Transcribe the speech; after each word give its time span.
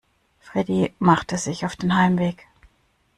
Freddie 0.39 0.93
machte 0.97 1.37
sich 1.37 1.63
auf 1.63 1.75
dem 1.75 1.93
Heimweg. 1.95 2.47